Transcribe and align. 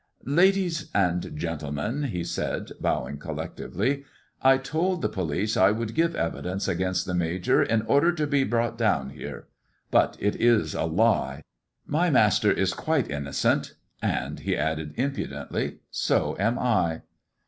"Ladies 0.41 0.89
and 0.95 1.31
gentlemen," 1.37 2.05
he 2.05 2.23
said, 2.23 2.71
bowing 2.81 3.19
collectirelj," 3.19 4.03
I 4.51 4.57
told 4.57 5.03
the 5.03 5.09
police 5.09 5.55
I 5.55 5.69
would 5.69 5.93
give 5.93 6.13
evideDce 6.13 6.67
against 6.67 7.05
the 7.05 7.13
Major 7.13 7.61
in 7.61 7.83
order 7.83 8.11
to 8.11 8.25
be 8.25 8.43
brought 8.43 8.79
down 8.79 9.11
here. 9.11 9.47
But 9.91 10.17
it 10.19 10.35
is 10.37 10.73
a 10.73 10.85
lie. 10.85 11.43
My 11.85 12.09
master 12.09 12.51
is 12.51 12.73
quite 12.73 13.11
innocent, 13.11 13.75
and," 14.01 14.39
he 14.39 14.57
added 14.57 14.95
impudently, 14.97 15.81
"so 15.91 16.35
am 16.39 16.57
I." 16.57 17.03